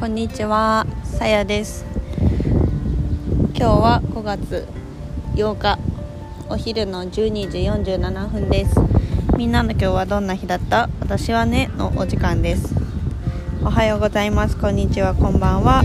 [0.00, 1.84] こんにちは、さやです。
[3.54, 4.66] 今日は5月
[5.34, 5.78] 8日
[6.48, 7.58] お昼の12時
[7.98, 8.76] 47分です。
[9.36, 10.88] みんなの今日はどんな日だった？
[11.00, 12.74] 私はねのお時間です。
[13.62, 14.56] おはようございます。
[14.56, 15.14] こんにちは。
[15.14, 15.84] こんばんは。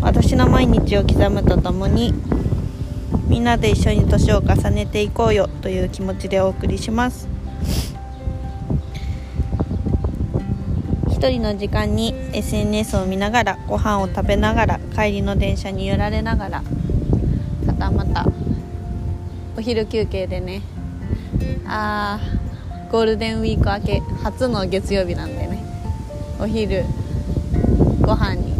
[0.00, 2.14] 私の毎日を刻むとともに
[3.26, 7.27] みんなで一緒に年を重ねていこうよという気持ちでお送りします。
[11.18, 16.62] 一人の時間に SNS を見ながらご飯を食べながら帰りの電車に揺られながら
[17.66, 18.24] またまた
[19.56, 20.62] お昼休憩でね
[21.66, 25.60] あーゴールデンウィーク明け初の月曜日なんでね
[26.38, 26.84] お昼
[28.02, 28.54] ご飯に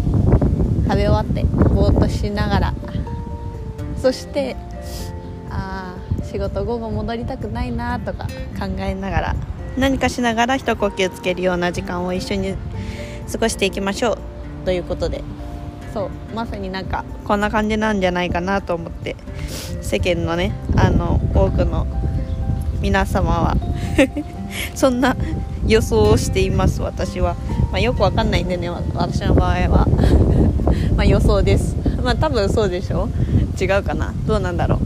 [0.83, 2.75] 食べ終わってぼーっとしながら
[4.03, 4.57] そして
[5.49, 8.27] あ仕事午後戻りたくないなとか
[8.59, 9.37] 考えながら
[9.79, 12.55] 何かしながら一呼吸つけるような時間を一緒に
[13.31, 14.19] 過ごしていきましょう
[14.65, 15.23] ということで。
[15.95, 16.35] そう。
[16.35, 19.17] まさになんかこんな感じなんじゃないかなと思って。
[19.81, 21.87] 世間のねあの多くの
[22.83, 23.57] 皆様は
[24.77, 25.17] そんな
[25.67, 27.37] 予想をしています私は、
[27.73, 29.87] まあ、よくわかんないんでね私の場合は。
[30.97, 31.77] ま予想です。
[32.03, 33.09] まあ多分そうでしょ
[33.61, 34.13] 違うかな。
[34.27, 34.79] どうなんだろう。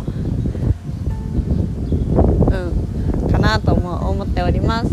[3.25, 3.31] うん。
[3.31, 3.82] かなと思
[4.33, 4.91] っております。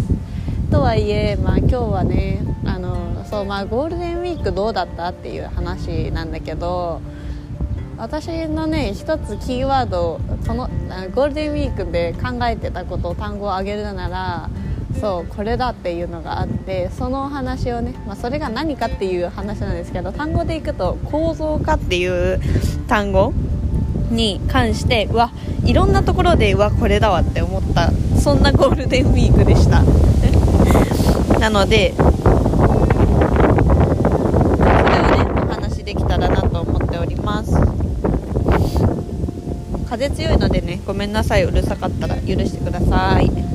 [0.69, 7.01] とはいえまあ今日はねあのそうまあゴールデンウィークどうだったっていう話なんだけど
[7.97, 10.67] 私のね一つキーワードその
[11.15, 14.49] ゴールデンウィークで考えてたことを単語を挙げるなら
[14.99, 22.39] そうこれだっていうのがあってその話をね、まあ、それが何かっていう話なんですけど単語でいくと構造化っていう
[22.87, 23.33] 単語
[24.11, 25.31] に関してうわ
[25.69, 27.91] いろんなところでうわこれだわって思った。
[28.19, 29.83] そんなゴールデンウィークでした。
[31.37, 32.03] なのでこ
[34.65, 37.55] れをねお話できたらなと思っております。
[39.87, 41.43] 風強いのでねごめんなさい。
[41.43, 43.48] うるさかったら許してください。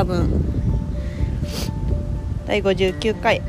[0.00, 0.30] 多分。
[2.46, 3.42] 第59回。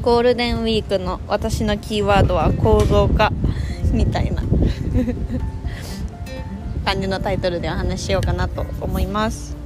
[0.00, 3.32] ゴールデンウィークの私のキーワードは構造化
[3.92, 4.44] みたいな。
[6.86, 9.56] 感じのタイトルでお話ししようかなと思います。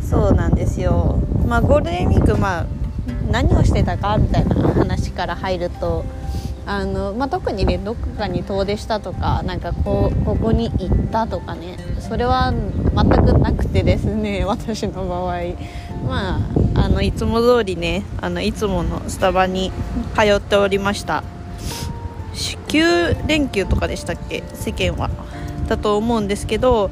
[0.00, 1.18] そうなんですよ。
[1.46, 2.66] まあゴールデンウィークまあ
[3.30, 6.02] 何をしてたかみたいな話から入ると
[6.64, 11.76] あの、まあ、特にねどこかに遠出したとかなんかこうここに行ったとかね。
[12.08, 15.40] それは全くなくてですね 私の場合。
[16.06, 16.40] まあ
[16.74, 19.70] あのいつも通りねあのいつものスタバに
[20.16, 21.22] 通っておりました。
[22.68, 24.42] 9連休とかでしたっけ？
[24.54, 25.10] 世間は。
[25.68, 26.90] だと思うんですけど。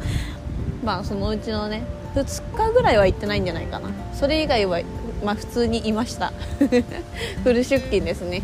[0.85, 1.83] まあそのうちのね
[2.15, 3.91] 2日ぐらいは行ってないんじゃないかな。
[4.15, 4.81] それ以外は
[5.25, 6.33] まあ普通にいました。
[7.43, 8.43] フル出勤ですね。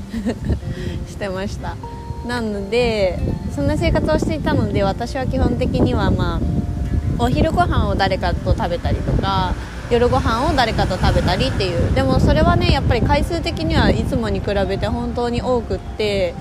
[1.09, 1.77] してました。
[2.27, 3.19] なので
[3.55, 6.41] そんな生活をしていたので私は基本的にはまあ
[7.19, 9.55] お昼ご飯を誰かと食べたりとか
[9.91, 11.95] 夜ご飯を誰かと食べたりっていう。
[11.95, 16.35] でもそれはねやっぱり回数的にはいつもに比べて本当に多くって。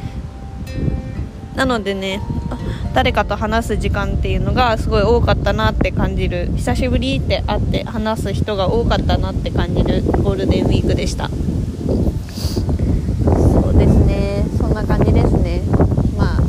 [1.55, 2.19] なのでね
[2.93, 6.49] 誰かと話す時間っていうのがすごい多かったなって感じる。
[6.55, 10.01] 久しぶりって会って話す人が多かったなって感じる。
[10.23, 11.29] ゴールデンウィークでした。
[11.29, 11.35] そ
[13.69, 14.43] うですね。
[14.57, 15.61] そんな感じですね
[16.17, 16.41] まあ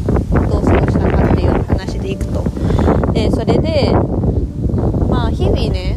[0.48, 2.42] どう過ごしたかっていう話でいくと
[3.26, 3.90] でそれで
[5.08, 5.96] まあ日々ね、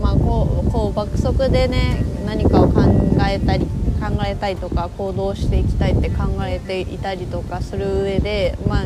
[0.00, 2.80] まあ、こうこう爆速でね何かを考
[3.28, 3.66] えたり
[4.00, 8.84] 考えたいとか行動していきたいって考えていたりとかする上でまあ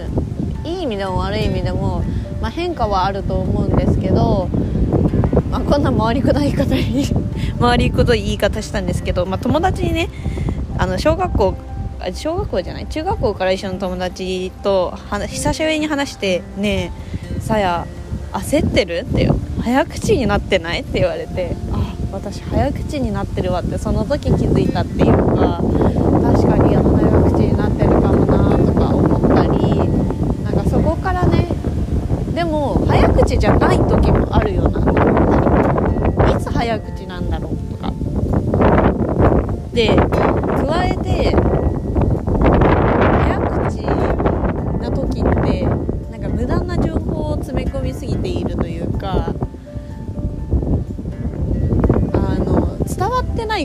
[0.68, 2.02] いい意味でも悪い意味でも、
[2.40, 4.48] まあ、変化はあると思うんですけど、
[5.50, 6.74] まあ、こんな回りくどい言い方
[7.60, 10.08] 回りくどい言い方したんですけど、まあ、友達にね
[10.78, 11.54] あの小学校
[12.12, 14.94] 小学校じゃない中学校から一緒の友達と
[15.28, 17.03] 久しぶりに話して「ねえ
[17.44, 17.86] さや
[18.32, 19.30] 焦ってる?」って
[19.60, 20.80] 早口になってない？
[20.80, 21.54] って言われて。
[21.72, 25.60] あ私早口になってるわってその時気づいたっていうか
[26.22, 26.86] 確かに早
[27.24, 29.78] 口になってるかもなとか思ったり
[30.44, 31.48] なんかそこからね
[32.32, 34.94] でも早口じゃない時もあるよなと思っ
[36.16, 36.34] たり。
[36.34, 37.92] いつ早口なんだろうとか。
[39.72, 41.03] で加えて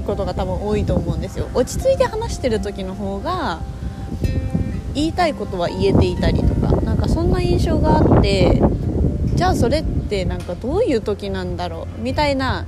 [0.09, 1.47] ことが多分多いと思うんですよ。
[1.53, 3.59] 落ち着いて話してる時の方が
[4.95, 8.59] 言いたいことは言えていたりとかなんかそんな印象があって
[9.35, 12.65] じゃあそれってなんかどういう時なんだろうみたいな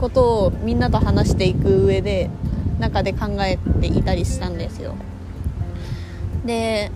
[0.00, 2.30] ことをみんなと話していく上で
[2.78, 4.94] 中で考えていたりしたんですよ。
[6.46, 6.92] で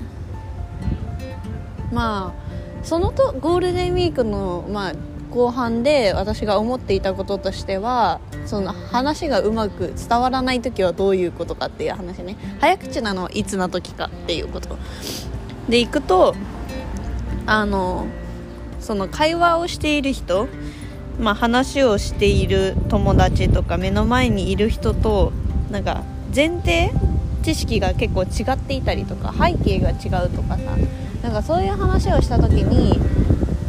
[1.92, 4.92] まあそのとゴールデンウィークの、まあ、
[5.30, 12.36] 後半で私が思っていたこととしてはその話がうまく伝わらない時はどういうことかっていう話ね。
[12.60, 14.76] 早口なのはいつの時かっていうこと。
[15.68, 16.34] でいくと
[17.46, 18.06] あの
[18.80, 20.48] その会話をしている人、
[21.18, 25.32] まあ、話をしている友達とか目の前にいる人と
[25.70, 26.04] なんか
[26.34, 26.90] 前提
[27.42, 30.76] 知識が結構違っていたりとか背景が違うとかさ
[31.22, 32.98] なんかそういう話をした時に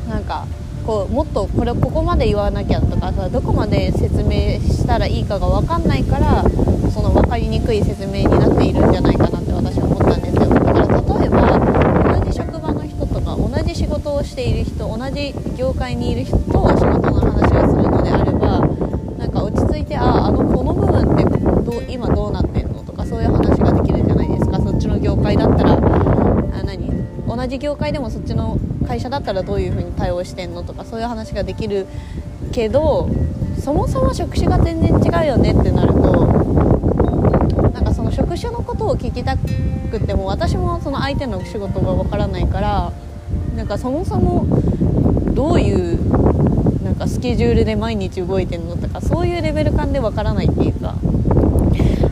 [0.09, 0.45] なんか
[0.89, 6.41] こうもっとこれここまで言わなきゃとかさどこまで説明したらいいかが分かんないから
[6.89, 10.49] その分かりにくい説明になっているんじゃないかなって私は思ったんですよ。
[10.49, 18.59] だから例えば同じ職場の人とか同じ仕事をしている人同じ業界にいる人と仕事の話をするのであれば
[19.19, 21.23] なんか落ち着いてああのこの部分って
[21.69, 26.89] どう今どうなってんのとかそういう話ができるじゃないですかそっちの業界だったらあ何
[27.27, 28.57] 同じ業界でもそっちの
[28.87, 31.87] 会社だったらどういう風に対応してんのとかそういう話ができる
[32.51, 33.09] けど
[33.59, 36.25] そもそも職種が全然違うよねってなると
[37.73, 42.93] なんかその職種のことを聞きたくても私もその相手の仕事がわからないから
[43.55, 44.45] なんかそもそも
[45.33, 50.95] どういうなんかスケジュールで毎日動いてんのとかそういうレベル感でわからないっていうか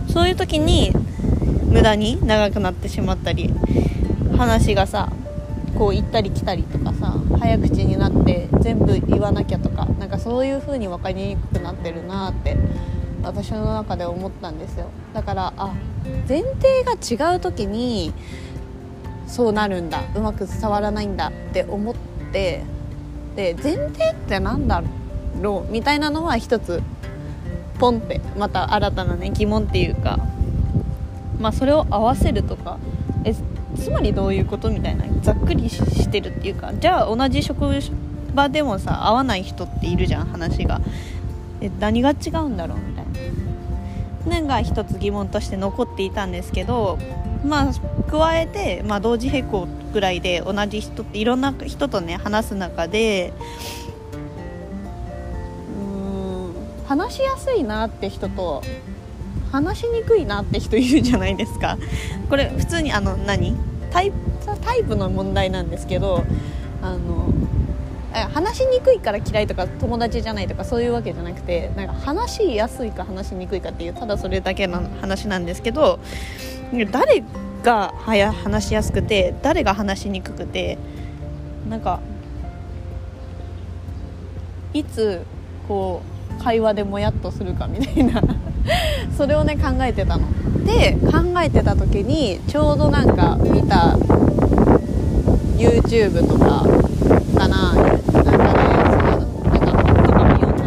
[0.10, 0.92] そういう時に
[1.66, 3.54] 無駄に長くなってしまったり
[4.38, 5.12] 話がさ
[5.78, 12.58] こう行ったり来たりとかさ早口になって全部言わなきゃとかなんかそういう風に分かりにくくなってるなって
[13.24, 14.90] 私の中で思ったんですよ。
[15.14, 15.74] だからあ
[16.28, 18.14] 前提が違う時に
[19.28, 21.96] そうなるんだうまく伝わらないんだって思っ
[22.32, 22.64] て
[23.36, 24.82] で前提って何だ
[25.42, 26.82] ろうみたいなのは一つ
[27.80, 30.20] ポンってまた新たなね疑問っていうか
[31.40, 32.80] まあそれを合わせるとか
[33.78, 37.66] つまりどういうことみたいなざっくりしてるっていうかじゃあ同じ職
[38.34, 40.82] 場でもさ合わない人っているじゃん話が。
[41.62, 44.42] え何が違うんだろうみたいな。
[44.42, 47.00] のが一つ疑問として残っていたんですけど
[47.46, 47.74] まあ
[48.12, 53.32] 加えて、まあ、同時並行ぐらいで同じ人っていろんな人とね話す中で
[55.78, 55.84] うー
[56.50, 56.54] ん
[56.86, 58.64] 話しやすいなって人と
[59.52, 61.78] 話しにくいなって人いるじゃないですか。
[62.30, 63.56] これ普通にあの何？
[63.92, 64.12] タイ
[64.84, 66.24] プの問題なんですけど
[66.82, 67.34] あの
[68.34, 76.00] 話しにくいから嫌いとか友達じゃないとかそういうわけじゃなくてなんか話しやすいか話しにくいかっていうただそれだけの話なんですけど
[76.92, 77.24] 誰
[77.64, 80.78] がはや話しやすくて誰が話しにくくて
[81.70, 82.00] なんか
[84.74, 85.24] いつ
[85.68, 86.02] こ
[86.40, 88.22] う会話でもやっとするかみたいな。
[89.18, 90.26] それをね考えてたの。
[90.66, 93.98] で考えてた時にちょうどなんか見た
[95.58, 96.66] YouTube とか
[97.40, 98.38] かななんかねなん
[99.60, 100.58] か本とかも読ん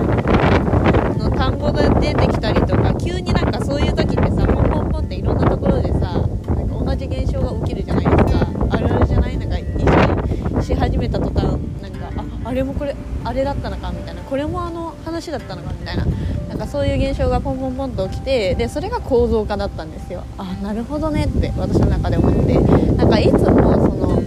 [1.18, 8.46] だの田んぼで出てきたりとか急になんかそういう時ってさポンポンポンっていろんなところでさなんか同じ現象が起きるじゃないですか。
[8.70, 11.42] あるあるじゃないなんか一緒にし始めた途端
[11.82, 12.10] なんか
[12.44, 14.22] ああれもこれあれだったのかみたいな。
[14.22, 16.06] これもあの話だったのかみたいな。
[16.50, 20.24] なんかそういう現象がポンポンポンと起きてでそれが構造化だったんですよ。
[20.36, 22.58] あなるほどねって私の中で思って。
[22.96, 23.48] なんかいつもそ
[23.94, 24.20] の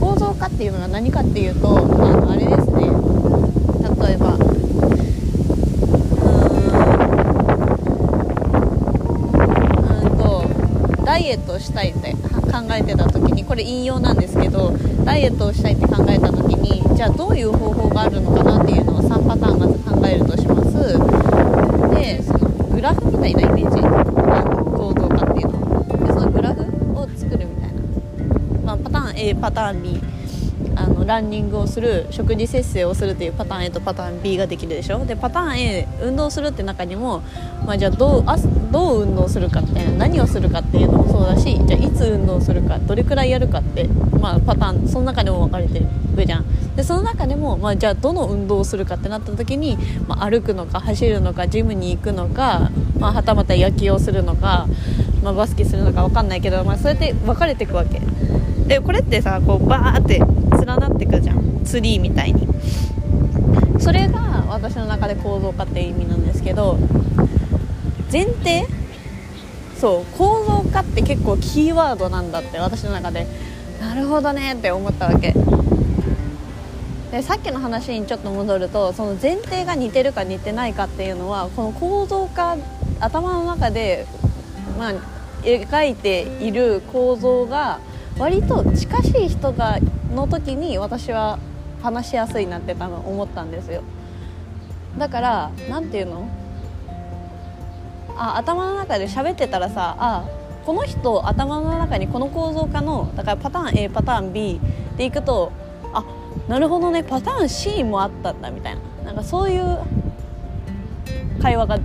[0.00, 2.90] 構造化っていうのが何かっていうとあのあれですね。
[4.06, 4.38] 例えばう
[10.08, 12.18] んとダイエットをしたいって考
[12.72, 20.98] えてた時にこれ引用なんですけどダイエットをしたいって考えた時にじゃあどういう方法があるのかなっていうのを3パターンまず考えるとします
[21.94, 23.80] でそのグラフみたいなイメージ
[24.76, 26.62] 構造化っていうのでそのグラフ
[26.98, 27.80] を作るみたいな、
[28.64, 30.00] まあ、パターン A パターン B
[30.74, 35.04] あのランニングをする食事節制をするっていうパターン A とパターン B ができるでしょ？
[35.04, 37.20] でパターン A 運動するって中にも、
[37.66, 43.84] まあ、じゃあどうあどう運動するかって何をするかっていうのもそうだしじゃあいつ運動するかどれくらいやるかって、
[44.18, 45.82] まあ、パターンその中でも分かれて
[46.16, 46.74] るじゃん。
[46.74, 49.76] でその中でも、まあ、じゃあどの運動をするかってなった時に、
[50.08, 54.66] まあ、歩くのか走るのかジムに行くのか、まあ、はたまた野球をするのか、
[55.22, 58.00] まあ、バスケするのか分かんないけど、まあ、そうやって分かれていくわけ。
[58.66, 61.64] でこれってさこうバーって連なってくじゃん。
[61.64, 62.48] ツリーみたいに。
[63.80, 66.78] それが私の中で構造化っていう意味なんですけど
[68.10, 68.66] 前提？
[69.78, 73.26] そう構造化って結構キーワードなんだって私の中で。
[73.80, 75.34] なるほどねって思ったわけ。
[77.10, 82.56] でさっきの話にちょっと戻るとその前提が似てるか似てないかっていうのはこの構造化
[83.00, 84.06] 頭の中で、
[84.78, 84.92] まあ、
[85.42, 87.78] 描いている構造が
[88.18, 89.78] 割と近しい人が
[90.14, 91.38] の時に私は
[91.82, 93.82] 話しやすいなって多分思ったんですよ。
[94.96, 96.28] だから何て言うの？
[98.16, 100.24] あ頭の中で喋ってたらさあ
[100.64, 104.60] この人頭の中にこの構造化のだからパターン A パターン B
[104.96, 105.50] でいくと
[105.92, 106.04] あ
[106.48, 108.80] なるほどねパターン C もあったんだみたいな。
[109.04, 109.78] なんかそういう
[111.42, 111.78] 会話が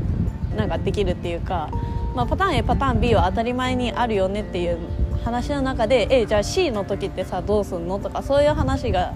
[0.56, 1.70] なんかできるっていうか、
[2.16, 4.78] まあ、パターン A パターン B は当たり前にあるよねっていう
[5.24, 8.00] 話の中でえじゃあ C の時ってさどうすんの？
[8.00, 9.14] とかそういう話が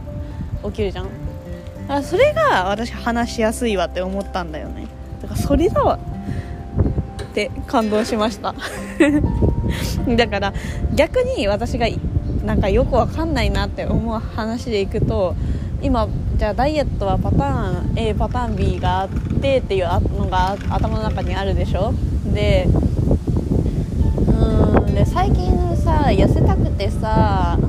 [0.65, 1.07] 起きるじゃん。
[1.87, 4.87] だそれが私話しやすいわって思ったんだよね。
[5.21, 5.99] だからそれだわ。
[7.21, 8.53] って感動しました。
[10.15, 10.53] だから
[10.93, 11.87] 逆に私が
[12.45, 15.35] なんかよくわかんないなって思う話でいくと
[15.81, 16.07] 今
[16.37, 19.09] じゃあダイエットはパターン A パターン B があっ
[19.41, 19.85] てっていう
[20.17, 21.93] のが頭の中にあるでしょ？
[22.33, 22.67] で
[24.27, 27.59] うんで最近さ痩せたくてさ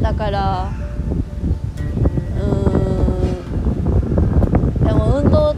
[0.00, 0.72] だから
[2.40, 2.44] う
[4.82, 5.54] んでも運動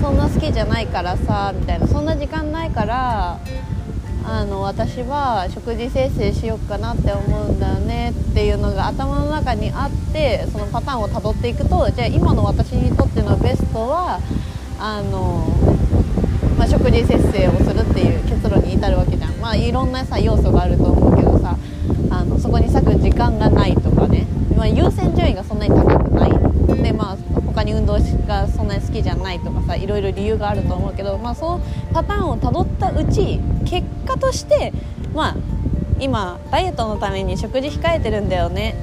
[0.00, 1.86] そんな好きじゃないからさみたいな。
[1.86, 3.38] そんな時間ないから
[4.24, 14.20] あの私は食事節制しようかなって思うんだよねっていうのが頭の中にあってそのパターンをたどっていくとじゃあ今の私にとってのベストは
[14.84, 15.46] あの、
[16.62, 19.32] まあ、食事節制をするっていう結論に至るわけじゃん。
[19.40, 21.56] まあいろんなさ要素があると思うけどさ
[22.08, 26.30] あのそこに割く時間がないとかね、まあ、優先順位がそんなに高くない。
[26.80, 27.16] でまあ
[27.46, 31.60] 他に運動がそんなに好きじゃないとかさいろいろ理由があると思うけど、まあ、その
[31.92, 34.72] パターンをたどったうち結果として
[35.12, 35.36] まあ
[35.98, 38.76] 今ダイエットのために食事控えてるんだよね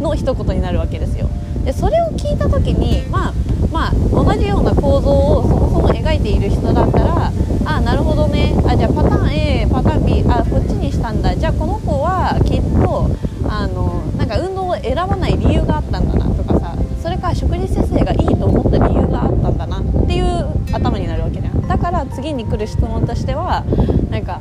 [0.00, 1.28] の一言になるわけですよ。
[1.66, 3.34] でそれを聞いた時にまあ
[3.72, 7.32] まあ同じような構造をそもそも描いている人だったら
[7.64, 8.54] あなるほどね。
[8.66, 11.36] あじゃあパターン A パターン B あこっちにしたんだ。
[11.36, 13.10] じゃあこの子はきっと
[13.48, 21.66] あのなんか運動を選ばない理由があったんだなとかさそれから食事節制がいいと思った理由があったんだなっていう頭になるわけじゃん。
[21.66, 23.64] だから次に来る質問としては
[24.10, 24.40] なんか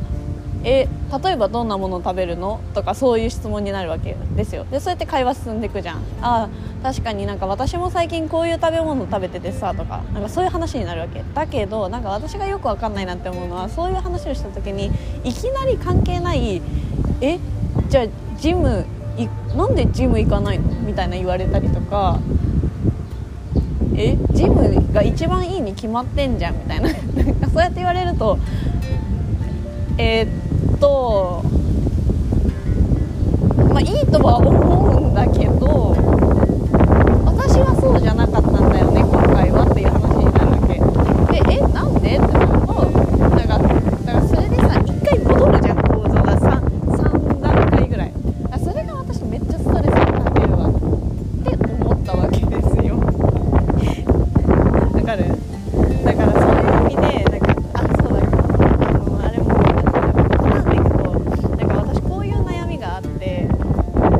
[0.67, 0.87] え
[1.23, 2.59] 例えばどんなものを食べるの？
[2.73, 4.65] とかそういう質問になるわけですよ。
[4.71, 6.01] でそうやって会話進んでいくじゃん。
[6.21, 6.49] あ
[6.81, 11.23] 確かになんか私も最近こういう食べ物食べててさとかなんかそういう話になるわけ。
[11.35, 14.89] だけどなんか私がよくわかんないなって思うのはそういう話をした時に
[15.23, 16.63] いきなり関係ない
[17.21, 17.37] え
[17.89, 18.05] じゃあ
[18.39, 18.85] ジム
[19.17, 20.65] いなんでジム行かないの？
[20.81, 22.19] みたいな言われたりとか
[23.95, 26.89] えジムが一番いいに決まってんじゃんみたいな。
[27.49, 28.39] そうやって言われると
[29.97, 30.44] えー、っ
[30.79, 31.43] と
[33.69, 35.95] まあいいとは思うんだけど
[37.25, 40.79] 私はそうじゃなかったんだよね今回はっていう話になるわけ。
[41.31, 42.73] でえなんでってなると
[43.35, 43.63] なんかだ
[44.13, 46.61] からそれでさ一回戻るじゃん構造が 3,
[46.97, 48.11] 3段階ぐらい
[48.63, 49.91] それが私めっちゃストレスに
[50.23, 50.71] かけるわっ
[51.43, 53.01] て思ったわけですよわ
[55.03, 55.25] かる
[56.03, 58.25] だからそういう意味でなんかあそうだあ
[58.93, 60.95] のあれもなんでいくと
[61.57, 63.47] なんか私こういう悩みがあって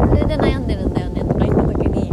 [0.10, 2.12] それで悩んでるんだよねとか言った時に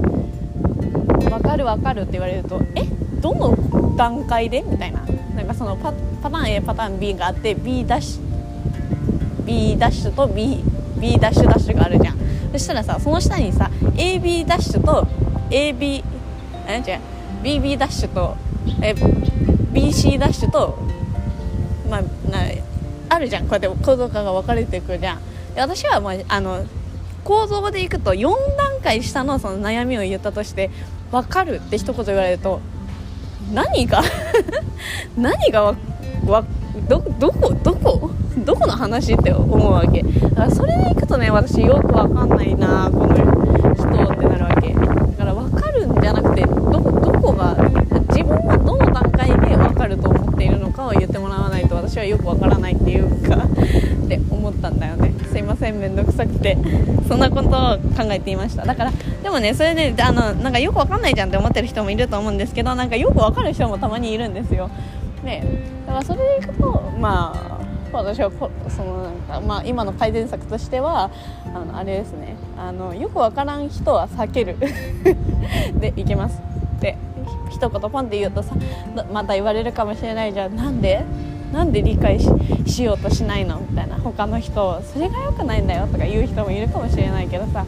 [1.29, 2.83] 分かる分かるって言われるとえ
[3.21, 3.57] どの
[4.02, 5.00] 段階でみたいな。
[5.37, 5.92] なんかそのパ
[6.23, 10.62] パターン A パターン B があって B ダッシュ B ダッシュと B,
[10.99, 12.18] B ダッシュダッシュがあるじゃん。
[12.52, 15.06] そしたらさその下にさ AB ダッシュと
[15.50, 16.04] AB
[16.66, 17.00] え違う。
[17.42, 18.37] BB ダッシュと
[18.82, 18.92] え
[19.73, 20.78] BC ダッシュと
[21.88, 22.40] まあな
[23.09, 23.42] あるじゃん。
[23.42, 25.21] こうやって構造化が分かれていくじゃん。
[25.54, 26.64] で私は、まあ、あの
[27.25, 30.71] 構造でいくと4段階下のその悩みを言ったとして
[31.12, 32.61] 分かるって一言言われると
[33.52, 34.02] 何が
[35.16, 35.75] 何が
[36.26, 36.44] わ
[36.88, 38.11] どどこどこ
[38.44, 40.02] どこの話って思うわけ。
[40.02, 44.80] だからそれでいくとね私よくわかんないなこの人ってなるわけだ
[45.18, 46.80] から分かるんじゃなくてどど
[47.21, 47.54] こが
[48.09, 55.78] 自分はどの段階で分かると思っているのかを言ってもらわないと私はよくわからないっていうかって思ったんだよねすいません
[56.43, 57.51] 面倒くさくてそんなことを
[57.97, 58.65] 考えていました。
[58.65, 64.69] だからでもねそれであのなんかよくわかんないじゃんって思ってる人もいると思うんですけどなんかよくわかる人もたまにいるんですよ。
[65.23, 65.45] ね。
[65.87, 68.31] だからそれでいくとまあ私は
[68.69, 71.11] そのなんか、まあ、今の改善策としては
[71.55, 72.37] あのあれですね。
[72.57, 74.57] あのよくわからん人は避ける。
[75.79, 76.41] でいけます。
[76.81, 76.97] で
[77.51, 78.55] 一言ポンって言うとさ
[79.13, 80.57] また言われるかもしれないじゃん。
[80.57, 81.05] なんで
[81.52, 82.18] なんで理解
[82.66, 83.61] しようとしないの？
[83.61, 83.97] みたいな。
[83.97, 87.64] 他の人それが良くないんだよとか言う人もいるかもしれないけどさ。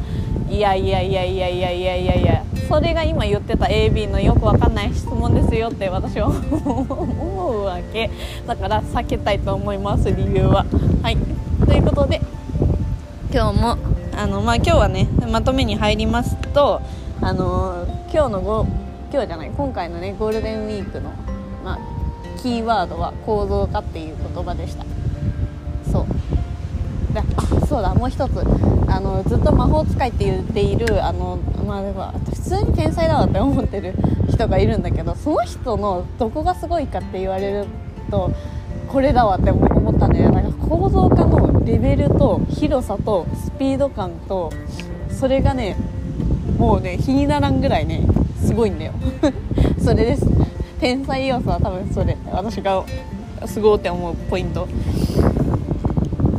[0.48, 1.70] いやいやいやいやいや。
[1.70, 8.10] いやいやいやそれが今言ってた AB のよくわかんない質問ですよって私は思うわけ。
[8.46, 10.64] だから避けたいと思います理由は。
[11.02, 11.16] はい。
[11.66, 12.20] ということで
[13.32, 13.78] 今日も
[14.16, 16.80] あのまあ今日はねまとめに入りますと
[17.20, 18.64] あの今日のご
[19.12, 21.10] 今日じゃない今回のねゴールデンウィークの
[21.64, 21.78] まあ
[22.44, 24.84] キーワードは構造化っていう言葉でした。
[25.90, 27.14] そう。
[27.14, 28.32] であそうだもう一つ。
[28.86, 33.94] あのずっと魔法使いって言っているあの、まあ、でも普通に天才だわって思ってる
[34.28, 37.66] 人がいるんだけどその人のどこがすごいかって言われる
[38.10, 38.30] と
[38.88, 44.52] これだわって思ったんだよなんか構造化のレベルと広さとスピード感と
[45.08, 45.76] それがね
[46.58, 48.06] もうね日にならんぐらいね
[48.44, 48.92] すごいんだよ。
[49.82, 50.43] それです。
[50.80, 52.84] 天才要素は多分それ私が
[53.46, 54.66] すごいって思うポイント。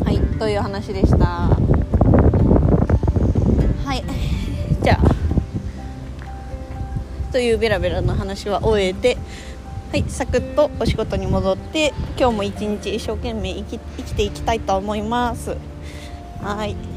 [0.03, 1.25] はいという話でした。
[1.25, 1.57] は
[3.93, 4.03] い
[4.81, 5.15] じゃあ
[7.31, 9.17] というベラベラの話は終えて
[9.91, 15.55] はいサクッとお仕事に戻って今日も一日一生懸命生き生きていきたいと思います。
[16.41, 16.94] はい。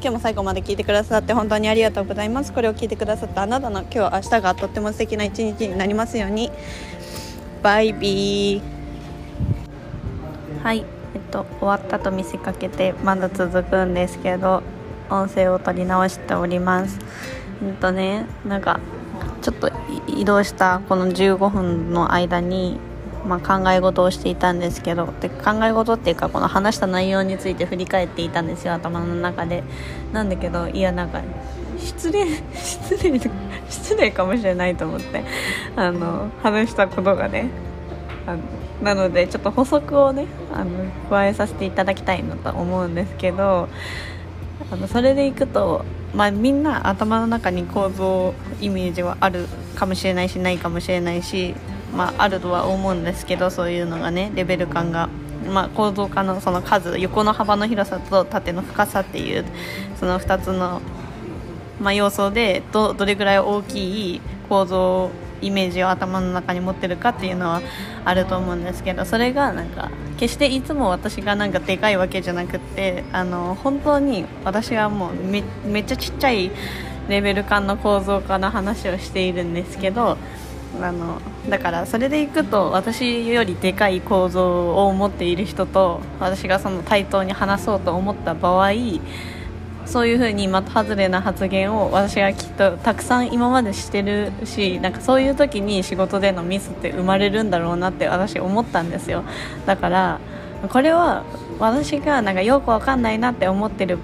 [0.00, 2.52] 今日も最後まで聞いてくださって本当にありがとうございます。
[2.52, 6.52] これを聞いてくださったあなたの今日明日がとっても素敵な一日になりますように。
[7.64, 8.62] バイビー。
[10.62, 14.62] はいえっと終わったと見せかけてまだ続くんですけど
[15.10, 17.00] 音声を取り直しております。
[17.64, 18.78] えっとねなんか
[19.42, 19.70] ちょっと
[20.06, 22.78] 移動したこの15分の間に、
[23.28, 29.62] まあ、考え事をしていたんですけどで考え事っていうかこの話した内容について振り返っていたんですよ頭の中で。
[30.12, 31.20] なんだけどいやなんか
[31.78, 33.20] 失礼 失礼
[33.68, 35.22] 失礼かもしれないと思って
[35.76, 37.50] あの話したことがね
[38.26, 38.38] あの
[38.82, 40.70] なのでちょっと補足をねあの
[41.10, 43.68] 加えさせていただきたいなと思うんですけど
[44.70, 51.54] あのそれでいくと、まあ、みんな頭の中に構造イメージはあるかもしれないしないかもしれないし、
[51.94, 55.08] まあ、あるとは思うんですけどそういうのがねレベル感が。
[55.48, 59.44] まあ、構造化のその数横の幅の広さと縦の深さっていう
[59.98, 60.82] その2つの、
[61.80, 67.62] まあ、要素でどどれぐらい大きい構造イメージを頭の中に持ってるかっていうのは
[68.04, 76.50] あると思うんですけどそれがなんか決していつも私がなんかでかいわけじゃなくってあの本当に私はもうめめっちゃちっちゃい
[77.08, 80.18] レベル感の構造化の話をしているんですけど
[80.80, 88.70] あのだからそれでいくと私よりでかい構造を持っている人と私がその対等に話そうと思った場合
[89.88, 99.24] そういうふうに的外れな発言を私がきっとたくさん今までしてるしなんかそういう時に仕事でのミスって生まれるんだろうなって私思ったんですよ。
[99.64, 100.20] だから
[100.68, 101.24] これは
[101.58, 103.98] 私がなんかよくわかんないなって思ってる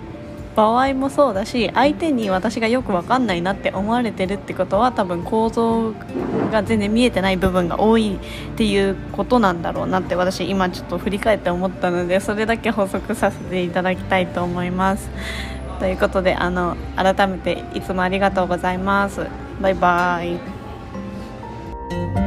[0.54, 5.92] 場合もそうだし相手に私がよく分かんないなって思われてるってことは多分構造
[6.52, 8.18] が全然見えてない部分が多いっ
[8.56, 15.10] ていうことなんだろうなって私今ちょっと振り返って思ったのでそれだけ補足させていただきたいと思います。
[15.80, 19.26] ということであの改めていつもありがとうございます。
[19.60, 20.36] バイバー
[22.20, 22.23] イ。